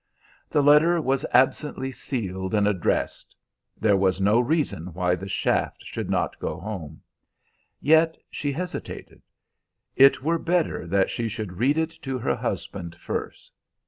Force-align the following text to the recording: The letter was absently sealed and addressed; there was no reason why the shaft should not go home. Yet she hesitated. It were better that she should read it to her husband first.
The 0.49 0.63
letter 0.63 0.99
was 0.99 1.27
absently 1.31 1.91
sealed 1.91 2.55
and 2.55 2.67
addressed; 2.67 3.35
there 3.79 3.95
was 3.95 4.19
no 4.19 4.39
reason 4.39 4.95
why 4.95 5.13
the 5.13 5.29
shaft 5.29 5.83
should 5.85 6.09
not 6.09 6.39
go 6.39 6.59
home. 6.59 7.03
Yet 7.79 8.17
she 8.31 8.51
hesitated. 8.51 9.21
It 9.95 10.23
were 10.23 10.39
better 10.39 10.87
that 10.87 11.11
she 11.11 11.27
should 11.27 11.59
read 11.59 11.77
it 11.77 11.91
to 12.01 12.17
her 12.17 12.35
husband 12.35 12.95
first. 12.95 13.51